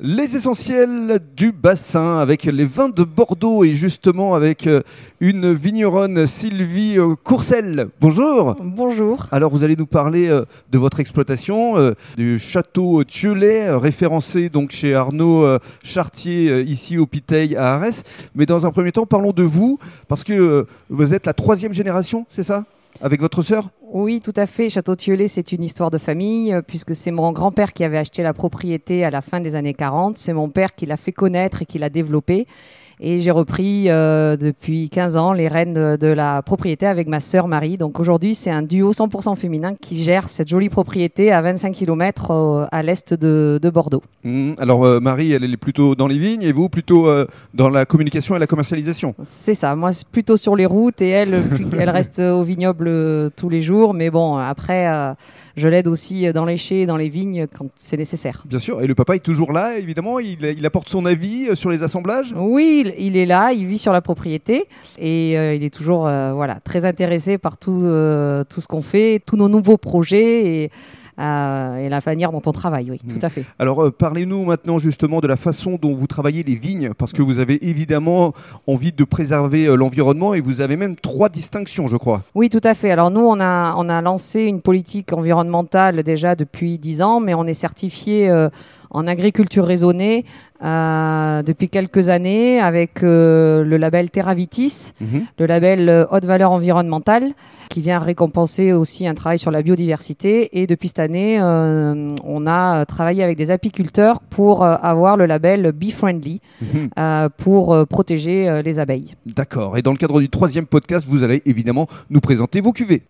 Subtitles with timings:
[0.00, 4.82] Les essentiels du bassin avec les vins de Bordeaux et justement avec euh,
[5.18, 7.88] une vigneronne Sylvie euh, Courcel.
[8.00, 8.54] Bonjour.
[8.62, 9.26] Bonjour.
[9.32, 11.74] Alors vous allez nous parler euh, de votre exploitation
[12.16, 18.04] du château Thieulay référencé donc chez Arnaud Chartier ici au Piteil à Arès.
[18.36, 22.24] Mais dans un premier temps, parlons de vous parce que vous êtes la troisième génération,
[22.28, 22.64] c'est ça?
[23.00, 23.68] Avec votre sœur?
[23.90, 24.68] Oui, tout à fait.
[24.68, 28.22] Château Thieulay, c'est une histoire de famille, euh, puisque c'est mon grand-père qui avait acheté
[28.22, 30.18] la propriété à la fin des années 40.
[30.18, 32.46] C'est mon père qui l'a fait connaître et qui l'a développé.
[33.00, 37.46] Et j'ai repris euh, depuis 15 ans les rênes de, la propriété avec ma sœur
[37.46, 37.76] Marie.
[37.76, 42.30] Donc aujourd'hui, c'est un duo 100% féminin qui gère cette jolie propriété à 25 km
[42.30, 44.02] euh, à l'est de, Bordeaux.
[44.24, 44.54] Mmh.
[44.58, 47.08] alors euh, Marie, elle est plutôt dans les vignes et vous plutôt
[47.54, 49.14] dans la communication et la commercialisation?
[49.22, 49.76] C'est ça.
[49.76, 51.42] Moi, plutôt sur les routes et elle,
[51.78, 53.77] elle reste au vignoble tous les jours.
[53.94, 55.14] Mais bon, après
[55.56, 58.44] je l'aide aussi dans les chais, dans les vignes quand c'est nécessaire.
[58.46, 61.82] Bien sûr, et le papa est toujours là, évidemment, il, apporte son avis sur les
[61.82, 62.34] assemblages?
[62.36, 64.66] Oui, il, est là, il vit sur la propriété
[64.98, 68.82] et euh, il est toujours euh, voilà, très intéressé par tout, euh, tout ce qu'on
[68.82, 70.46] fait, tous nos nouveaux projets.
[70.46, 70.70] Et,
[71.18, 73.24] et la manière dont on travaille, oui, tout hmm.
[73.24, 73.44] à fait.
[73.58, 77.38] Alors, parlez-nous maintenant justement de la façon dont vous travaillez les vignes, parce que vous
[77.38, 78.32] avez évidemment
[78.66, 82.22] envie de préserver l'environnement et vous avez même trois distinctions, je crois.
[82.34, 82.90] Oui, tout à fait.
[82.90, 87.34] Alors, nous, on a, on a lancé une politique environnementale déjà depuis dix ans, mais
[87.34, 88.48] on est certifié
[88.90, 90.24] en agriculture raisonnée
[90.64, 95.26] euh, depuis quelques années avec euh, le label Terravitis, mhm.
[95.38, 97.32] le label euh, haute valeur environnementale,
[97.68, 100.60] qui vient récompenser aussi un travail sur la biodiversité.
[100.60, 105.90] Et depuis cette année, on a travaillé avec des apiculteurs pour avoir le label Bee
[105.90, 107.28] Friendly mhm.
[107.36, 109.14] pour protéger les abeilles.
[109.26, 109.76] D'accord.
[109.76, 113.02] Et dans le cadre du troisième podcast, vous allez évidemment nous présenter vos cuvées.